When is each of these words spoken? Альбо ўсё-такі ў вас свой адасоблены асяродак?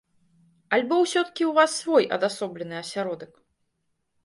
Альбо 0.77 0.97
ўсё-такі 1.01 1.43
ў 1.47 1.51
вас 1.59 1.71
свой 1.83 2.09
адасоблены 2.19 2.75
асяродак? 2.83 3.31